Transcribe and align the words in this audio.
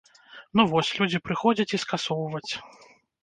Ну 0.59 0.63
вось, 0.71 0.93
людзі 0.99 1.19
прыходзяць 1.27 1.69
і 1.79 1.81
скасоўваць. 1.83 2.51